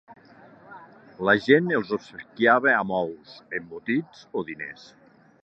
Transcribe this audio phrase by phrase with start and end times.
[1.29, 4.91] La gent els obsequiava amb ous, embotits o diners.